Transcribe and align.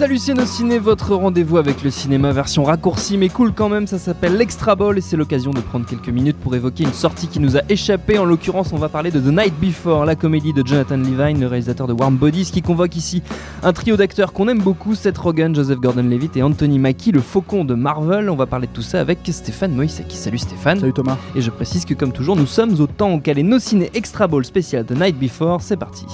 Salut 0.00 0.16
Ciné, 0.16 0.78
votre 0.78 1.14
rendez-vous 1.14 1.58
avec 1.58 1.82
le 1.82 1.90
cinéma 1.90 2.32
version 2.32 2.64
raccourcie 2.64 3.18
mais 3.18 3.28
cool 3.28 3.52
quand 3.52 3.68
même, 3.68 3.86
ça 3.86 3.98
s'appelle 3.98 4.34
l'Extra 4.34 4.74
Ball 4.74 4.96
et 4.96 5.02
c'est 5.02 5.18
l'occasion 5.18 5.50
de 5.50 5.60
prendre 5.60 5.84
quelques 5.84 6.08
minutes 6.08 6.38
pour 6.38 6.54
évoquer 6.54 6.84
une 6.84 6.94
sortie 6.94 7.28
qui 7.28 7.38
nous 7.38 7.58
a 7.58 7.60
échappé. 7.68 8.18
En 8.18 8.24
l'occurrence, 8.24 8.72
on 8.72 8.78
va 8.78 8.88
parler 8.88 9.10
de 9.10 9.20
The 9.20 9.26
Night 9.26 9.52
Before, 9.60 10.06
la 10.06 10.16
comédie 10.16 10.54
de 10.54 10.66
Jonathan 10.66 10.96
Levine, 10.96 11.38
le 11.38 11.46
réalisateur 11.48 11.86
de 11.86 11.92
Warm 11.92 12.16
Bodies, 12.16 12.50
qui 12.50 12.62
convoque 12.62 12.96
ici 12.96 13.22
un 13.62 13.74
trio 13.74 13.98
d'acteurs 13.98 14.32
qu'on 14.32 14.48
aime 14.48 14.62
beaucoup, 14.62 14.94
Seth 14.94 15.18
Rogen, 15.18 15.54
Joseph 15.54 15.80
Gordon-Levitt 15.80 16.34
et 16.38 16.42
Anthony 16.42 16.78
Mackie, 16.78 17.12
le 17.12 17.20
faucon 17.20 17.66
de 17.66 17.74
Marvel. 17.74 18.30
On 18.30 18.36
va 18.36 18.46
parler 18.46 18.68
de 18.68 18.72
tout 18.72 18.80
ça 18.80 19.00
avec 19.00 19.18
Stéphane 19.30 19.74
Moïsaki. 19.74 20.16
Salut 20.16 20.38
Stéphane. 20.38 20.80
Salut 20.80 20.94
Thomas. 20.94 21.18
Et 21.36 21.42
je 21.42 21.50
précise 21.50 21.84
que 21.84 21.92
comme 21.92 22.12
toujours, 22.12 22.36
nous 22.36 22.46
sommes 22.46 22.80
au 22.80 22.86
temps 22.86 23.12
auquel 23.12 23.38
est 23.38 23.42
nos 23.42 23.58
ciné 23.58 23.90
Extra 23.92 24.26
Ball 24.28 24.46
spécial 24.46 24.86
The 24.86 24.92
Night 24.92 25.18
Before. 25.18 25.60
C'est 25.60 25.76
parti. 25.76 26.06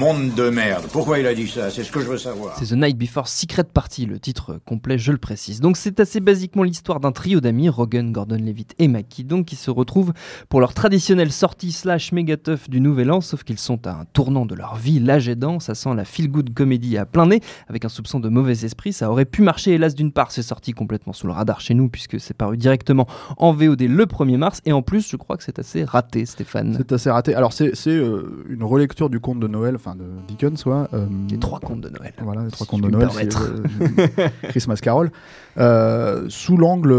Monde 0.00 0.32
de 0.32 0.48
merde. 0.48 0.86
Pourquoi 0.90 1.18
il 1.18 1.26
a 1.26 1.34
dit 1.34 1.46
ça? 1.46 1.70
C'est 1.70 1.84
ce 1.84 1.92
que 1.92 2.00
je 2.00 2.06
veux 2.06 2.16
savoir. 2.16 2.56
C'est 2.56 2.68
The 2.68 2.72
Night 2.72 2.96
Before 2.96 3.28
Secret 3.28 3.64
Party, 3.64 4.06
le 4.06 4.18
titre 4.18 4.58
complet, 4.64 4.96
je 4.96 5.12
le 5.12 5.18
précise. 5.18 5.60
Donc 5.60 5.76
c'est 5.76 6.00
assez 6.00 6.20
basiquement 6.20 6.62
l'histoire 6.62 7.00
d'un 7.00 7.12
trio 7.12 7.42
d'amis, 7.42 7.68
Rogan, 7.68 8.10
Gordon-Levitt 8.10 8.74
et 8.78 8.88
Mackie, 8.88 9.24
donc 9.24 9.44
qui 9.44 9.56
se 9.56 9.70
retrouvent 9.70 10.14
pour 10.48 10.60
leur 10.60 10.72
traditionnelle 10.72 11.30
sortie 11.30 11.70
slash 11.70 12.12
méga 12.12 12.36
du 12.70 12.80
Nouvel 12.80 13.10
An, 13.10 13.20
sauf 13.20 13.44
qu'ils 13.44 13.58
sont 13.58 13.86
à 13.86 13.90
un 13.90 14.04
tournant 14.14 14.46
de 14.46 14.54
leur 14.54 14.76
vie, 14.76 15.00
l'âge 15.00 15.28
aidant, 15.28 15.60
ça 15.60 15.74
sent 15.74 15.94
la 15.94 16.06
feel-good 16.06 16.54
comédie 16.54 16.96
à 16.96 17.04
plein 17.04 17.26
nez, 17.26 17.42
avec 17.68 17.84
un 17.84 17.90
soupçon 17.90 18.20
de 18.20 18.30
mauvais 18.30 18.64
esprit. 18.64 18.94
Ça 18.94 19.10
aurait 19.10 19.26
pu 19.26 19.42
marcher, 19.42 19.72
hélas 19.72 19.94
d'une 19.94 20.12
part, 20.12 20.30
c'est 20.30 20.40
sorti 20.40 20.72
complètement 20.72 21.12
sous 21.12 21.26
le 21.26 21.34
radar 21.34 21.60
chez 21.60 21.74
nous, 21.74 21.90
puisque 21.90 22.18
c'est 22.18 22.32
paru 22.32 22.56
directement 22.56 23.06
en 23.36 23.52
VOD 23.52 23.82
le 23.82 24.06
1er 24.06 24.38
mars, 24.38 24.62
et 24.64 24.72
en 24.72 24.80
plus, 24.80 25.06
je 25.10 25.16
crois 25.16 25.36
que 25.36 25.44
c'est 25.44 25.58
assez 25.58 25.84
raté, 25.84 26.24
Stéphane. 26.24 26.74
C'est 26.78 26.92
assez 26.92 27.10
raté. 27.10 27.34
Alors 27.34 27.52
c'est 27.52 27.74
euh, 27.88 28.46
une 28.48 28.64
relecture 28.64 29.10
du 29.10 29.20
conte 29.20 29.40
de 29.40 29.46
Noël, 29.46 29.74
enfin 29.74 29.89
de 29.94 30.04
Dickens, 30.28 30.62
quoi. 30.62 30.88
Euh, 30.92 31.06
les 31.30 31.38
trois 31.38 31.60
contes 31.60 31.80
de 31.80 31.88
Noël. 31.88 32.12
Voilà, 32.22 32.44
les 32.44 32.50
trois 32.50 32.66
contes 32.66 32.82
de 32.82 32.88
Noël. 32.88 33.08
Euh, 33.18 34.28
Christmas 34.48 34.76
Carol. 34.76 35.10
Euh, 35.58 36.26
sous 36.28 36.56
l'angle 36.56 36.90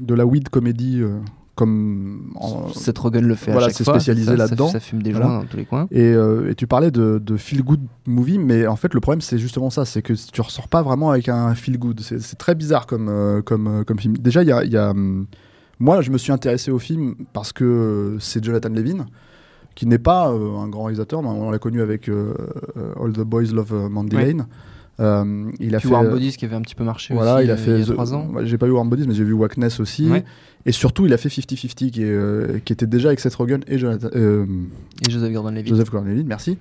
de 0.00 0.14
la 0.14 0.26
weed 0.26 0.48
comédie 0.48 1.02
comme 1.54 2.32
Seth 2.74 2.98
Rogen 2.98 3.26
le 3.26 3.34
fait 3.34 3.50
voilà, 3.50 3.70
c'est 3.70 3.84
spécialisé 3.84 4.36
là-dedans. 4.36 4.68
Ça, 4.68 4.80
fume 4.80 5.02
des 5.02 5.12
joints 5.12 5.40
dans 5.40 5.44
tous 5.44 5.56
les 5.56 5.64
coins. 5.64 5.88
Et, 5.90 6.12
et 6.12 6.54
tu 6.56 6.66
parlais 6.66 6.90
de, 6.90 7.20
de, 7.22 7.36
feel 7.36 7.62
good 7.62 7.80
movie, 8.06 8.38
mais 8.38 8.66
en 8.66 8.76
fait 8.76 8.94
le 8.94 9.00
problème 9.00 9.20
c'est 9.20 9.38
justement 9.38 9.70
ça, 9.70 9.84
c'est 9.84 10.02
que 10.02 10.12
tu 10.12 10.40
ressors 10.40 10.68
pas 10.68 10.82
vraiment 10.82 11.10
avec 11.10 11.28
un 11.28 11.54
feel 11.54 11.78
good. 11.78 12.00
C'est 12.00 12.38
très 12.38 12.54
bizarre 12.54 12.86
comme 12.86 13.42
comme 13.44 13.84
comme 13.84 13.98
film. 13.98 14.16
Déjà 14.16 14.42
il 14.42 14.48
y 14.48 14.52
a, 14.52 14.64
y 14.64 14.76
a 14.76 14.94
moi 15.80 16.00
je 16.00 16.10
me 16.10 16.18
suis 16.18 16.32
intéressé 16.32 16.70
au 16.70 16.78
film 16.78 17.14
parce 17.32 17.52
que 17.52 18.16
c'est 18.20 18.42
Jonathan 18.44 18.70
Levin 18.70 19.06
qui 19.78 19.86
n'est 19.86 19.98
pas 19.98 20.32
euh, 20.32 20.56
un 20.56 20.68
grand 20.68 20.82
réalisateur, 20.82 21.22
mais 21.22 21.28
on 21.28 21.52
l'a 21.52 21.60
connu 21.60 21.80
avec 21.82 22.08
euh, 22.08 22.34
euh, 22.76 23.00
All 23.00 23.12
the 23.12 23.20
Boys 23.20 23.52
Love 23.54 23.88
Mandy 23.88 24.16
Lane. 24.16 24.46
il 25.60 25.72
a 25.76 25.78
fait 25.78 25.86
Warm 25.86 26.08
Bodies 26.08 26.32
qui 26.36 26.44
avait 26.44 26.56
un 26.56 26.62
petit 26.62 26.74
peu 26.74 26.82
marché 26.82 27.14
voilà, 27.14 27.36
aussi, 27.36 27.44
il 27.44 27.50
a 27.52 27.56
fait 27.56 27.78
il 27.78 27.86
y 27.86 27.90
a 27.90 27.94
3 27.94 28.12
ans. 28.12 28.28
J'ai 28.42 28.58
pas 28.58 28.66
eu 28.66 28.70
Warm 28.70 28.90
Bodies, 28.90 29.06
mais 29.06 29.14
j'ai 29.14 29.22
vu 29.22 29.34
Wackness 29.34 29.78
aussi. 29.78 30.08
Et 30.66 30.72
surtout, 30.72 31.06
il 31.06 31.12
a 31.12 31.16
fait 31.16 31.28
50-50, 31.28 31.76
qui, 31.76 31.90
qui, 32.64 32.72
était 32.72 32.88
déjà 32.88 33.10
avec 33.10 33.20
Seth 33.20 33.36
Rogen 33.36 33.60
et, 33.68 33.78
Jonathan, 33.78 34.08
et 34.12 35.08
Joseph 35.08 35.32
Gordon-Levitt. 35.32 35.68
Joseph 35.68 35.92
Gordon-Levitt, 35.92 36.26
merci. 36.26 36.58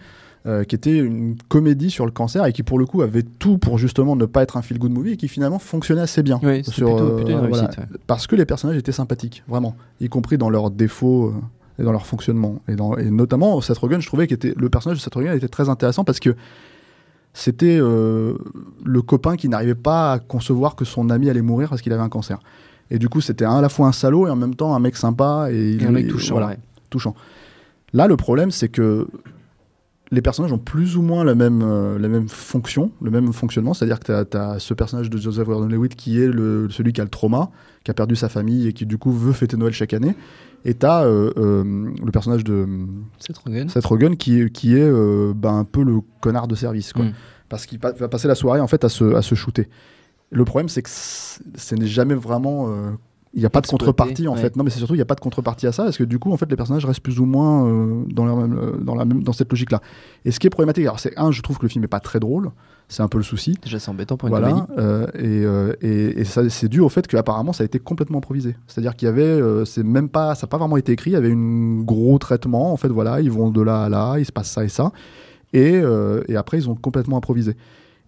qui 0.68 0.76
était 0.76 1.00
une 1.00 1.38
comédie 1.48 1.90
sur 1.90 2.06
le 2.06 2.12
cancer 2.12 2.46
et 2.46 2.54
qui 2.54 2.62
pour 2.62 2.78
le 2.78 2.86
coup 2.86 3.02
avait 3.02 3.24
tout 3.24 3.58
pour 3.58 3.80
justement 3.80 4.16
ne 4.16 4.28
pas 4.28 4.44
être 4.44 4.58
un 4.58 4.62
feel 4.62 4.78
good 4.78 4.92
movie 4.92 5.14
et 5.14 5.18
qui 5.18 5.28
finalement 5.28 5.58
fonctionnait 5.58 6.02
assez 6.02 6.22
bien. 6.22 6.40
Oui, 6.44 6.64
sur, 6.64 6.96
plutôt, 6.96 7.16
plutôt 7.16 7.32
une 7.32 7.40
réussite, 7.40 7.78
voilà, 7.78 7.90
Parce 8.06 8.28
que 8.28 8.36
les 8.36 8.46
personnages 8.46 8.78
étaient 8.78 8.92
sympathiques, 8.92 9.44
vraiment, 9.48 9.76
y 10.02 10.08
compris 10.08 10.38
dans 10.38 10.52
leurs 10.52 10.70
défauts 10.70 11.34
et 11.80 11.84
dans 11.84 11.92
leur 11.92 12.06
fonctionnement. 12.06 12.62
Et, 12.68 12.76
dans, 12.76 12.98
et 12.98 13.10
notamment, 13.10 13.60
Seth 13.62 13.78
Rogen, 13.78 14.02
je 14.02 14.08
trouvais 14.08 14.28
que 14.28 14.36
le 14.56 14.70
personnage 14.70 14.98
de 14.98 15.04
Seth 15.04 15.14
Rogen 15.14 15.36
était 15.36 15.48
très 15.48 15.70
intéressant 15.70 16.04
parce 16.04 16.20
que 16.20 16.36
c'était 17.34 17.78
euh, 17.80 18.34
le 18.84 19.02
copain 19.02 19.36
qui 19.36 19.48
n'arrivait 19.48 19.76
pas 19.76 20.14
à 20.14 20.20
concevoir 20.20 20.76
que 20.76 20.86
son 20.86 21.10
ami 21.10 21.30
allait 21.30 21.42
mourir 21.42 21.70
parce 21.70 21.82
qu'il 21.82 21.94
avait 21.94 22.02
un 22.02 22.10
cancer. 22.10 22.40
Et 22.90 23.00
du 23.00 23.10
coup, 23.10 23.22
c'était 23.22 23.46
à 23.46 23.62
la 23.62 23.70
fois 23.70 23.88
un 23.88 23.92
salaud 23.92 24.28
et 24.28 24.30
en 24.30 24.36
même 24.36 24.56
temps 24.56 24.76
un 24.76 24.80
mec 24.80 24.96
sympa 24.96 25.50
et, 25.52 25.78
et 25.80 25.86
un 25.86 25.92
mec 25.92 26.08
touchant. 26.08 26.36
Voilà, 26.36 26.56
touchant. 26.90 27.16
Là, 27.94 28.08
le 28.08 28.18
problème, 28.18 28.52
c'est 28.52 28.70
que 28.70 29.08
les 30.12 30.22
personnages 30.22 30.54
ont 30.54 30.58
plus 30.58 30.96
ou 30.96 31.02
moins 31.02 31.24
la 31.24 31.36
même, 31.36 31.62
euh, 31.62 32.00
la 32.00 32.08
même 32.08 32.30
fonction, 32.30 32.92
le 33.02 33.12
même 33.12 33.34
fonctionnement. 33.34 33.74
C'est-à-dire 33.74 34.00
que 34.00 34.24
tu 34.24 34.38
as, 34.38 34.60
ce 34.60 34.74
personnage 34.74 35.10
de 35.10 35.18
Joseph 35.18 35.48
Gordon-Levitt 35.48 35.96
qui 35.96 36.22
est 36.22 36.28
le, 36.28 36.70
celui 36.70 36.94
qui 36.94 37.02
a 37.02 37.04
le 37.04 37.10
trauma, 37.10 37.50
qui 37.84 37.92
a 37.92 37.94
perdu 37.94 38.16
sa 38.16 38.30
famille 38.30 38.68
et 38.68 38.74
qui 38.74 38.86
du 38.86 38.98
coup 38.98 39.12
veut 39.12 39.34
fêter 39.34 39.58
Noël 39.58 39.74
chaque 39.74 39.94
année. 39.94 40.16
Et 40.66 40.74
tu 40.74 40.86
as 40.86 41.04
euh, 41.04 41.32
euh, 41.38 41.92
le 42.04 42.12
personnage 42.12 42.44
de 42.44 42.68
Seth 43.20 43.38
Rogen, 43.38 43.70
Seth 43.70 43.86
Rogen 43.86 44.16
qui, 44.16 44.50
qui 44.52 44.76
est 44.76 44.90
ben, 45.34 45.60
un 45.60 45.66
peu 45.66 45.84
le 45.84 46.00
connard 46.22 46.48
de 46.48 46.56
service. 46.56 46.94
Quoi. 46.94 47.06
Mm. 47.06 47.14
Parce 47.50 47.66
qu'il 47.66 47.80
va 47.80 47.92
passer 48.08 48.28
la 48.28 48.36
soirée 48.36 48.60
en 48.60 48.68
fait 48.68 48.84
à 48.84 48.90
se, 48.90 49.16
à 49.16 49.22
se 49.22 49.36
shooter. 49.36 49.68
Le 50.30 50.44
problème, 50.44 50.68
c'est 50.68 50.82
que 50.82 50.90
ce 50.90 51.76
n'est 51.76 51.88
jamais 51.88 52.16
vraiment 52.16 52.70
il 53.38 53.42
n'y 53.42 53.46
a 53.46 53.52
pas 53.52 53.62
de 53.62 53.68
contrepartie 53.68 54.28
en 54.28 54.36
fait. 54.36 54.56
Non, 54.56 54.64
mais 54.64 54.72
c'est 54.72 54.80
surtout 54.80 54.96
il 54.96 54.98
n'y 54.98 55.04
a 55.04 55.06
pas 55.06 55.14
de 55.14 55.20
contrepartie 55.20 55.68
à 55.68 55.72
ça, 55.72 55.84
parce 55.84 55.98
que 55.98 56.04
du 56.04 56.18
coup, 56.18 56.34
en 56.34 56.38
fait, 56.38 56.50
les 56.50 56.56
personnages 56.56 56.86
restent 56.86 57.02
plus 57.02 57.20
ou 57.20 57.26
moins 57.26 57.68
euh, 57.68 58.04
dans, 58.08 58.26
la 58.26 58.34
même, 58.34 58.58
euh, 58.58 58.78
dans, 58.82 58.96
la 58.96 59.06
même, 59.06 59.22
dans 59.22 59.32
cette 59.32 59.52
logique-là. 59.52 59.80
Et 60.26 60.32
ce 60.32 60.40
qui 60.40 60.48
est 60.48 60.50
problématique, 60.50 60.84
alors 60.86 61.00
c'est 61.00 61.16
un, 61.20 61.32
je 61.32 61.44
trouve 61.44 61.60
que 61.60 61.62
le 61.62 61.70
film 61.70 61.84
n'est 61.84 61.88
pas 61.88 62.00
très 62.00 62.20
drôle, 62.20 62.50
c'est 62.88 63.04
un 63.04 63.08
peu 63.08 63.20
le 63.20 63.24
souci. 63.24 63.56
Déjà, 63.62 63.78
c'est 63.78 63.92
embêtant 63.92 64.18
pour 64.18 64.28
une 64.28 64.34
voilà. 64.36 64.66
Euh, 64.80 65.06
et, 65.14 65.88
et, 65.88 66.20
et 66.20 66.24
ça, 66.24 66.50
c'est 66.50 66.68
dû 66.68 66.80
au 66.80 66.90
fait 66.90 67.06
qu'apparemment, 67.06 67.54
ça 67.54 67.62
a 67.62 67.66
été 67.66 67.78
complètement 67.78 68.18
improvisé. 68.18 68.56
C'est-à-dire 68.66 68.96
qu'il 68.96 69.06
y 69.06 69.10
avait, 69.10 69.40
c'est 69.66 69.84
même 69.84 70.10
pas, 70.10 70.34
ça 70.34 70.48
n'a 70.48 70.50
pas 70.50 70.58
vraiment 70.58 70.78
été 70.78 70.94
écrit. 70.94 71.12
Il 71.12 71.14
y 71.14 71.18
avait 71.18 71.32
un 71.32 71.82
gros 71.84 72.18
traitement. 72.18 72.74
En 72.74 72.78
fait, 72.78 72.90
voilà, 72.90 73.22
ils 73.22 73.30
vont 73.30 73.52
de 73.52 73.62
là 73.62 73.84
à 73.84 73.90
là, 73.90 74.16
il 74.18 74.26
se 74.26 74.32
passe 74.32 74.50
ça 74.50 74.66
et 74.66 74.70
ça, 74.70 74.92
et, 75.54 75.80
et 76.28 76.36
après, 76.36 76.58
ils 76.58 76.72
ont 76.72 76.76
complètement 76.76 77.18
improvisé. 77.18 77.56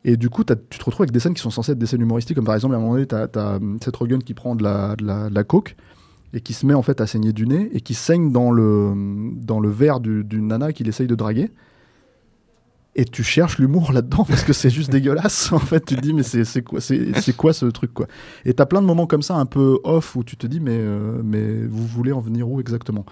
Et 0.06 0.16
du 0.16 0.30
coup, 0.30 0.44
tu 0.44 0.80
te 0.80 0.86
retrouves 0.86 1.04
avec 1.04 1.12
des 1.12 1.20
scènes 1.20 1.34
qui 1.34 1.42
sont 1.42 1.50
censées 1.50 1.74
être 1.74 1.78
des 1.78 1.86
scènes 1.86 2.02
humoristiques, 2.02 2.36
comme 2.36 2.46
par 2.46 2.56
exemple, 2.56 2.74
à 2.74 2.78
un 2.78 2.82
moment 2.82 2.94
donné, 2.94 3.08
tu 3.08 3.16
as, 3.16 3.30
as, 3.36 3.60
Seth 3.84 3.96
Rogen 3.96 4.24
qui 4.24 4.34
prend 4.34 4.56
de 4.56 4.64
la, 4.64 4.96
de, 4.96 5.06
la, 5.06 5.30
de 5.30 5.36
la, 5.36 5.44
coke 5.44 5.76
et 6.34 6.42
qui 6.42 6.54
se 6.54 6.66
met 6.66 6.74
en 6.74 6.82
fait 6.82 7.02
à 7.02 7.08
saigner 7.08 7.34
du 7.34 7.48
nez 7.48 7.70
et 7.74 7.82
qui 7.82 7.94
saigne 7.94 8.32
dans 8.32 8.52
le, 8.52 8.94
dans 9.36 9.60
le 9.60 9.70
verre 9.70 10.00
d'une 10.00 10.24
du 10.24 10.42
nana 10.42 10.72
qu'il 10.72 10.88
essaye 10.88 11.08
de 11.08 11.16
draguer. 11.16 11.52
Et 12.96 13.06
tu 13.06 13.24
cherches 13.24 13.60
l'humour 13.60 13.92
là-dedans 13.94 14.24
parce 14.24 14.44
que 14.44 14.54
c'est 14.54 14.70
juste 14.70 14.90
dégueulasse. 14.90 15.52
En 15.52 15.60
fait, 15.60 15.86
tu 15.86 15.96
te 15.96 16.02
dis, 16.02 16.14
mais 16.14 16.24
c'est 16.24 16.64
quoi, 16.64 16.80
quoi 17.38 17.54
ce 17.54 17.66
truc 17.66 17.94
quoi? 17.94 18.08
Et 18.46 18.54
tu 18.54 18.62
as 18.62 18.66
plein 18.66 18.82
de 18.82 18.88
moments 18.88 19.06
comme 19.06 19.22
ça, 19.22 19.36
un 19.36 19.46
peu 19.46 19.80
off, 19.84 20.16
où 20.16 20.24
tu 20.24 20.38
te 20.38 20.48
dis, 20.48 20.60
mais, 20.60 20.78
euh, 20.78 21.22
mais 21.24 21.66
vous 21.66 21.86
voulez 21.86 22.12
en 22.12 22.22
venir 22.22 22.50
où 22.50 22.60
exactement? 22.60 23.06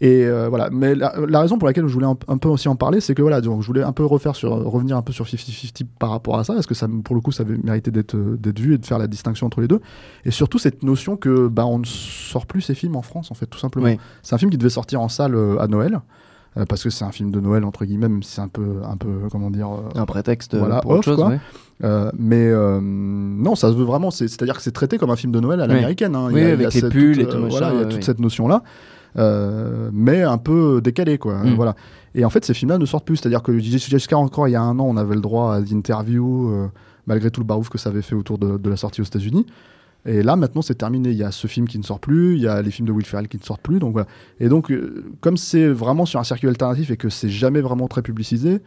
Et 0.00 0.24
euh, 0.24 0.48
voilà. 0.48 0.70
Mais 0.70 0.94
la, 0.94 1.14
la, 1.28 1.40
raison 1.40 1.58
pour 1.58 1.66
laquelle 1.66 1.86
je 1.86 1.92
voulais 1.92 2.06
un, 2.06 2.16
un, 2.28 2.38
peu 2.38 2.48
aussi 2.48 2.68
en 2.68 2.76
parler, 2.76 3.00
c'est 3.00 3.14
que 3.14 3.22
voilà, 3.22 3.40
donc 3.40 3.62
je 3.62 3.66
voulais 3.66 3.82
un 3.82 3.92
peu 3.92 4.04
refaire 4.04 4.34
sur, 4.34 4.50
revenir 4.50 4.96
un 4.96 5.02
peu 5.02 5.12
sur 5.12 5.24
50-50 5.24 5.86
par 5.98 6.10
rapport 6.10 6.38
à 6.38 6.44
ça, 6.44 6.54
parce 6.54 6.66
que 6.66 6.74
ça, 6.74 6.88
pour 7.04 7.14
le 7.14 7.20
coup, 7.20 7.32
ça 7.32 7.42
avait 7.42 7.56
mérité 7.56 7.90
d'être 7.90 8.16
d'être 8.16 8.58
vu 8.58 8.74
et 8.74 8.78
de 8.78 8.86
faire 8.86 8.98
la 8.98 9.06
distinction 9.06 9.46
entre 9.46 9.60
les 9.60 9.68
deux. 9.68 9.80
Et 10.24 10.30
surtout 10.30 10.58
cette 10.58 10.82
notion 10.82 11.16
que 11.16 11.48
bah, 11.48 11.66
on 11.66 11.78
ne 11.78 11.84
sort 11.84 12.46
plus 12.46 12.60
ces 12.60 12.74
films 12.74 12.96
en 12.96 13.02
France, 13.02 13.30
en 13.30 13.34
fait, 13.34 13.46
tout 13.46 13.58
simplement. 13.58 13.86
Oui. 13.86 13.98
C'est 14.22 14.34
un 14.34 14.38
film 14.38 14.50
qui 14.50 14.58
devait 14.58 14.70
sortir 14.70 15.00
en 15.00 15.08
salle 15.08 15.34
euh, 15.34 15.58
à 15.58 15.68
Noël. 15.68 16.00
Euh, 16.56 16.64
parce 16.66 16.84
que 16.84 16.90
c'est 16.90 17.04
un 17.04 17.10
film 17.10 17.32
de 17.32 17.40
Noël 17.40 17.64
entre 17.64 17.84
guillemets, 17.84 18.08
même 18.08 18.22
si 18.22 18.34
c'est 18.34 18.40
un 18.40 18.48
peu, 18.48 18.80
un 18.88 18.96
peu, 18.96 19.08
comment 19.30 19.50
dire, 19.50 19.68
euh, 19.72 19.98
un 20.00 20.06
prétexte 20.06 20.54
voilà, 20.54 20.80
pour 20.80 20.92
off, 20.92 20.98
autre 20.98 21.04
chose. 21.04 21.16
Quoi. 21.16 21.28
Ouais. 21.30 21.40
Euh, 21.82 22.12
mais 22.16 22.52
non, 22.80 23.56
ça 23.56 23.70
se 23.70 23.74
veut 23.74 23.84
vraiment. 23.84 24.10
C'est-à-dire 24.10 24.56
que 24.56 24.62
c'est 24.62 24.72
traité 24.72 24.96
comme 24.98 25.10
un 25.10 25.16
film 25.16 25.32
de 25.32 25.40
Noël 25.40 25.60
à 25.60 25.66
l'américaine. 25.66 26.14
Hein. 26.14 26.28
Oui, 26.30 26.42
avec 26.42 26.72
les 26.72 26.80
cette, 26.80 26.90
pulls 26.90 27.20
et 27.20 27.26
tout 27.26 27.38
machin. 27.38 27.58
Voilà, 27.58 27.72
il 27.74 27.80
y 27.80 27.82
a 27.82 27.86
toute 27.86 28.04
cette 28.04 28.20
notion 28.20 28.46
là. 28.46 28.62
Euh, 29.16 29.90
mais 29.92 30.22
un 30.22 30.38
peu 30.38 30.80
décalé 30.80 31.18
quoi. 31.18 31.44
Mm. 31.44 31.54
voilà. 31.54 31.76
Et 32.14 32.24
en 32.24 32.30
fait 32.30 32.44
ces 32.44 32.54
films 32.54 32.70
là 32.70 32.78
ne 32.78 32.86
sortent 32.86 33.04
plus. 33.04 33.16
C'est 33.16 33.26
à 33.26 33.30
dire 33.30 33.42
que 33.42 33.58
jusqu'à 33.58 34.18
encore 34.18 34.48
il 34.48 34.52
y 34.52 34.56
a 34.56 34.62
un 34.62 34.78
an 34.78 34.86
on 34.86 34.96
avait 34.96 35.14
le 35.14 35.20
droit 35.20 35.54
à 35.54 35.60
d'interviews 35.60 36.50
euh, 36.50 36.66
malgré 37.06 37.30
tout 37.30 37.40
le 37.40 37.46
barouf 37.46 37.68
que 37.68 37.78
ça 37.78 37.90
avait 37.90 38.02
fait 38.02 38.14
autour 38.14 38.38
de, 38.38 38.56
de 38.56 38.70
la 38.70 38.76
sortie 38.76 39.00
aux 39.00 39.04
états 39.04 39.18
unis 39.18 39.46
et 40.06 40.22
là 40.22 40.36
maintenant 40.36 40.62
c'est 40.62 40.74
terminé. 40.74 41.10
Il 41.10 41.16
y 41.16 41.24
a 41.24 41.30
ce 41.30 41.46
film 41.46 41.66
qui 41.66 41.78
ne 41.78 41.84
sort 41.84 42.00
plus. 42.00 42.34
Il 42.34 42.42
y 42.42 42.48
a 42.48 42.60
les 42.60 42.70
films 42.70 42.86
de 42.86 42.92
Will 42.92 43.06
Ferrell 43.06 43.28
qui 43.28 43.38
ne 43.38 43.42
sortent 43.42 43.62
plus. 43.62 43.78
Donc 43.78 43.92
voilà. 43.92 44.06
Et 44.40 44.48
donc 44.48 44.70
euh, 44.70 45.04
comme 45.20 45.36
c'est 45.36 45.66
vraiment 45.66 46.06
sur 46.06 46.20
un 46.20 46.24
circuit 46.24 46.48
alternatif 46.48 46.90
et 46.90 46.96
que 46.96 47.08
c'est 47.08 47.30
jamais 47.30 47.60
vraiment 47.60 47.88
très 47.88 48.02
publicisé 48.02 48.60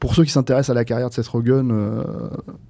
pour 0.00 0.14
ceux 0.14 0.24
qui 0.24 0.30
s'intéressent 0.30 0.70
à 0.70 0.74
la 0.74 0.84
carrière 0.84 1.08
de 1.08 1.14
Seth 1.14 1.26
Rogen, 1.26 1.70
euh, 1.72 2.04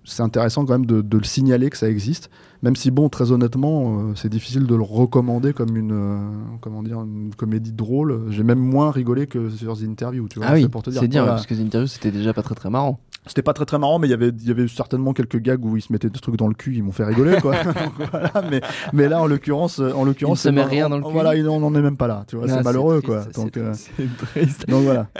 c'est 0.04 0.22
intéressant 0.22 0.64
quand 0.64 0.72
même 0.72 0.86
de, 0.86 1.02
de, 1.02 1.18
le 1.18 1.24
signaler 1.24 1.68
que 1.68 1.76
ça 1.76 1.88
existe, 1.88 2.30
même 2.62 2.74
si 2.74 2.90
bon, 2.90 3.10
très 3.10 3.32
honnêtement, 3.32 3.98
euh, 3.98 4.12
c'est 4.14 4.30
difficile 4.30 4.66
de 4.66 4.74
le 4.74 4.82
recommander 4.82 5.52
comme 5.52 5.76
une, 5.76 5.92
euh, 5.92 6.18
comment 6.60 6.82
dire, 6.82 7.02
une 7.02 7.34
comédie 7.36 7.72
drôle. 7.72 8.30
J'ai 8.30 8.44
même 8.44 8.58
moins 8.58 8.90
rigolé 8.90 9.26
que 9.26 9.50
sur 9.50 9.76
The 9.76 9.82
Interview, 9.82 10.26
tu 10.28 10.38
vois. 10.38 10.48
Ah 10.48 10.54
oui, 10.54 10.68
pour 10.68 10.82
te 10.82 10.90
dire. 10.90 11.00
c'est 11.00 11.08
dire, 11.08 11.26
parce 11.26 11.46
que 11.46 11.54
The 11.54 11.60
Interview 11.60 11.86
c'était 11.86 12.10
déjà 12.10 12.32
pas 12.32 12.42
très 12.42 12.54
très 12.54 12.70
marrant. 12.70 12.98
C'était 13.26 13.42
pas 13.42 13.52
très 13.52 13.66
très 13.66 13.78
marrant, 13.78 13.98
mais 13.98 14.06
il 14.06 14.10
y 14.10 14.14
avait, 14.14 14.28
il 14.30 14.48
y 14.48 14.50
avait 14.50 14.68
certainement 14.68 15.12
quelques 15.12 15.36
gags 15.38 15.62
où 15.62 15.76
ils 15.76 15.82
se 15.82 15.92
mettaient 15.92 16.08
des 16.08 16.18
trucs 16.18 16.36
dans 16.36 16.46
le 16.48 16.54
cul, 16.54 16.74
ils 16.76 16.82
m'ont 16.82 16.92
fait 16.92 17.04
rigoler, 17.04 17.36
quoi. 17.42 17.54
Voilà, 18.10 18.32
mais, 18.50 18.60
mais 18.94 19.06
là, 19.08 19.20
en 19.20 19.26
l'occurrence, 19.26 19.80
en 19.80 20.04
l'occurrence, 20.04 20.40
se 20.40 20.48
met 20.48 20.62
rien 20.62 20.88
dans 20.88 20.96
le 20.96 21.02
cul. 21.04 21.12
Voilà, 21.12 21.30
on 21.50 21.60
n'en 21.60 21.74
est 21.74 21.82
même 21.82 21.96
pas 21.98 22.06
là, 22.06 22.24
tu 22.26 22.36
vois, 22.36 22.48
c'est 22.48 22.62
malheureux, 22.62 23.02
triste, 23.02 23.06
quoi. 23.06 23.22
c'est 23.30 23.42
Donc, 23.42 23.56
euh, 23.58 23.74
triste, 24.18 24.66
donc 24.68 24.84
voilà. 24.84 25.08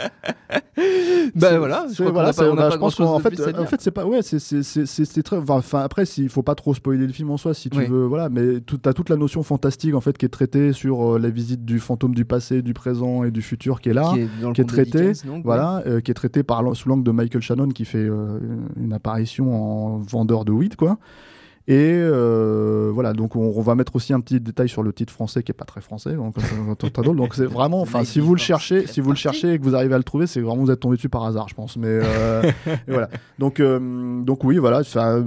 C'est- 1.37 1.57
voilà, 1.57 1.85
je 1.89 1.93
crois 1.95 2.11
voilà, 2.11 2.29
a 2.29 2.33
pas- 2.33 2.33
c'est- 2.33 2.49
on 2.49 2.53
a 2.53 2.55
pas 2.55 2.69
je 2.71 2.77
pense 2.77 2.95
qu'en 2.95 3.19
fait, 3.19 3.39
à 3.39 3.61
en 3.61 3.65
fait, 3.65 3.81
c'est 3.81 3.91
pas, 3.91 4.05
ouais, 4.05 4.21
c'est, 4.23 4.39
c'est, 4.39 5.23
très, 5.23 5.37
enfin, 5.37 5.81
après, 5.81 6.05
s'il 6.05 6.29
faut 6.29 6.41
pas 6.41 6.55
trop 6.55 6.73
spoiler 6.73 7.05
le 7.05 7.13
film 7.13 7.29
en 7.29 7.37
soi, 7.37 7.53
si 7.53 7.69
tu 7.69 7.77
Oui. 7.79 7.85
veux, 7.87 8.05
voilà, 8.05 8.29
mais 8.29 8.61
tout, 8.61 8.77
t'as 8.77 8.93
toute 8.93 9.09
la 9.09 9.15
notion 9.15 9.43
fantastique, 9.43 9.93
en 9.93 10.01
fait, 10.01 10.17
qui 10.17 10.25
est 10.25 10.29
traitée 10.29 10.73
sur 10.73 11.15
euh, 11.15 11.19
la 11.19 11.29
visite 11.29 11.65
du 11.65 11.79
fantôme 11.79 12.15
du 12.15 12.25
passé, 12.25 12.61
du 12.61 12.73
présent 12.73 13.23
et 13.23 13.31
du 13.31 13.41
futur 13.41 13.79
qui 13.81 13.89
est 13.89 13.93
là. 13.93 14.11
qui 14.13 14.21
est, 14.21 14.29
dans 14.41 14.47
le 14.49 14.53
qui 14.55 14.61
est 14.61 14.63
conte 14.63 14.71
de 14.71 14.75
traité, 14.83 15.11
Dickens, 15.11 15.25
donc, 15.25 15.43
Voilà, 15.43 15.83
euh, 15.85 15.99
qui 16.01 16.09
est 16.11 16.15
traité 16.15 16.41
par, 16.43 16.75
sous 16.75 16.89
l'angle 16.89 17.03
de 17.03 17.11
Michael 17.11 17.41
Shannon 17.41 17.67
qui 17.69 17.85
fait 17.89 17.97
euh, 17.97 18.39
une 18.77 18.93
apparition 18.93 19.53
en 19.53 19.97
vendeur 19.97 20.45
de 20.45 20.51
weed, 20.51 20.75
quoi. 20.75 20.97
Et 21.67 21.93
euh, 21.93 22.89
voilà, 22.91 23.13
donc 23.13 23.35
on, 23.35 23.61
va 23.61 23.75
mettre 23.75 23.95
aussi 23.95 24.11
un 24.11 24.21
petit 24.21 24.39
détail 24.39 24.67
sur 24.67 24.81
le 24.81 24.91
titre 24.91 25.13
français 25.13 25.43
qui 25.43 25.51
est 25.51 25.53
pas 25.53 25.65
très 25.65 25.81
français, 25.81 26.13
donc. 26.13 26.35
Donc 27.13 27.35
c'est 27.35 27.45
vraiment, 27.45 27.81
enfin, 27.81 28.03
si 28.03 28.19
vous 28.19 28.33
le 28.33 28.39
cherchez, 28.39 28.87
si 28.87 29.01
vous 29.01 29.11
le 29.11 29.15
cherchez 29.15 29.53
et 29.53 29.59
que 29.59 29.63
vous 29.63 29.75
arrivez 29.75 29.93
à 29.93 29.99
le 29.99 30.03
trouver, 30.03 30.25
c'est 30.25 30.41
vraiment 30.41 30.63
vous 30.63 30.71
êtes 30.71 30.79
tombé 30.79 30.95
dessus 30.95 31.09
par 31.09 31.25
hasard, 31.25 31.47
je 31.47 31.53
pense. 31.53 31.77
Mais 31.77 31.87
euh, 31.87 32.51
voilà. 32.87 33.09
Donc 33.37 33.61
donc 33.61 34.43
oui, 34.43 34.57
voilà. 34.57 34.83
ça, 34.83 35.19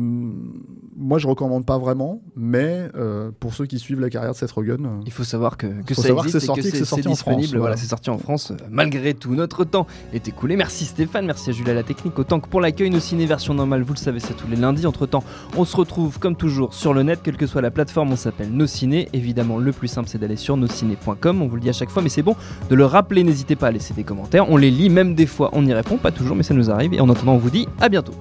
moi, 1.03 1.19
je 1.19 1.27
recommande 1.27 1.67
pas 1.67 1.79
vraiment, 1.79 2.23
mais 2.37 2.89
euh, 2.95 3.31
pour 3.41 3.55
ceux 3.55 3.67
qui 3.67 3.79
suivent 3.79 4.01
la 4.01 4.09
carrière 4.09 4.33
de 4.33 4.37
Seth 4.37 4.53
Rogen, 4.53 4.87
euh, 4.87 5.01
Il 5.05 5.13
faut 5.13 5.25
savoir 5.25 5.57
que, 5.57 5.67
que 5.67 5.95
Faut 5.95 6.03
ça 6.03 6.09
savoir 6.09 6.25
que 6.25 6.29
existe 6.31 6.39
c'est 6.39 6.45
et 6.45 6.47
sorti, 6.47 6.63
que 6.63 6.71
que 6.71 6.77
c'est 6.79 6.85
sorti 6.85 7.09
en 7.09 7.11
disponible. 7.11 7.43
France, 7.43 7.51
voilà, 7.51 7.61
voilà. 7.61 7.77
c'est 7.77 7.87
sorti 7.89 8.11
en 8.11 8.19
France 8.19 8.51
euh, 8.53 8.57
malgré 8.71 9.13
tout. 9.15 9.35
Notre 9.35 9.65
temps 9.65 9.87
est 10.13 10.29
écoulé. 10.29 10.57
Merci 10.57 10.85
Stéphane, 10.85 11.27
merci 11.27 11.51
à 11.51 11.53
Jules 11.53 11.69
à 11.69 11.75
la 11.75 11.83
technique. 11.83 12.19
Autant 12.19 12.39
que 12.41 12.49
pour 12.49 12.61
l'accueil, 12.61 12.91
nos 12.91 13.01
ciné 13.01 13.27
version 13.27 13.53
normale, 13.55 13.83
vous 13.83 13.95
le 13.95 13.99
savez, 13.99 14.21
c'est 14.21 14.35
tous 14.35 14.47
les 14.49 14.57
lundis. 14.57 14.87
Entre 14.87 15.07
temps, 15.07 15.25
on 15.57 15.65
se 15.65 15.77
retrouve 15.77 16.19
comme 16.21 16.37
toujours 16.37 16.73
sur 16.73 16.95
le 16.95 17.03
net, 17.03 17.21
quelle 17.23 17.37
que 17.37 17.47
soit 17.47 17.63
la 17.63 17.71
plateforme, 17.73 18.13
on 18.13 18.17
s'appelle 18.17 18.53
Nos 18.53 18.67
Ciné. 18.69 19.09
Évidemment, 19.13 19.59
le 19.59 19.73
plus 19.73 19.89
simple, 19.89 20.09
c'est 20.09 20.19
d'aller 20.19 20.37
sur 20.37 20.57
nosciné.com. 20.57 21.43
On 21.43 21.49
vous 21.49 21.57
le 21.57 21.63
dit 21.63 21.69
à 21.71 21.75
chaque 21.75 21.91
fois, 21.91 22.03
mais 22.03 22.09
c'est 22.09 22.23
bon 22.23 22.37
de 22.71 22.75
le 22.77 22.85
rappeler. 22.87 23.25
N'hésitez 23.25 23.57
pas 23.57 23.67
à 23.69 23.71
laisser 23.73 23.93
des 23.95 24.05
commentaires. 24.05 24.49
On 24.51 24.57
les 24.57 24.71
lit, 24.71 24.89
même 24.89 25.15
des 25.15 25.27
fois, 25.27 25.51
on 25.53 25.67
y 25.67 25.73
répond, 25.75 25.97
pas 25.97 26.13
toujours, 26.13 26.37
mais 26.37 26.45
ça 26.45 26.55
nous 26.55 26.71
arrive. 26.71 26.95
Et 26.95 27.01
en 27.01 27.09
attendant, 27.11 27.33
on 27.35 27.39
vous 27.39 27.51
dit 27.51 27.67
à 27.81 27.89
bientôt. 27.89 28.13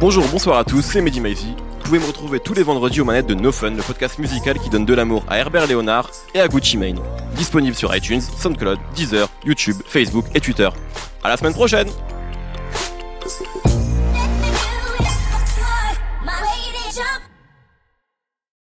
Bonjour, 0.00 0.24
bonsoir 0.30 0.58
à 0.58 0.64
tous, 0.64 0.80
c'est 0.80 1.00
Mehdi 1.00 1.20
Maizy. 1.20 1.56
Vous 1.56 1.84
pouvez 1.84 1.98
me 1.98 2.04
retrouver 2.04 2.38
tous 2.38 2.54
les 2.54 2.62
vendredis 2.62 3.00
aux 3.00 3.04
manettes 3.04 3.26
de 3.26 3.34
No 3.34 3.50
Fun, 3.50 3.70
le 3.70 3.82
podcast 3.82 4.20
musical 4.20 4.56
qui 4.56 4.70
donne 4.70 4.84
de 4.84 4.94
l'amour 4.94 5.24
à 5.26 5.38
Herbert 5.38 5.66
Léonard 5.66 6.08
et 6.34 6.40
à 6.40 6.46
Gucci 6.46 6.76
Mane. 6.76 7.00
Disponible 7.34 7.74
sur 7.74 7.94
iTunes, 7.96 8.20
SoundCloud, 8.20 8.78
Deezer, 8.94 9.28
YouTube, 9.44 9.78
Facebook 9.84 10.26
et 10.36 10.40
Twitter. 10.40 10.68
À 11.24 11.28
la 11.28 11.36
semaine 11.36 11.52
prochaine 11.52 11.88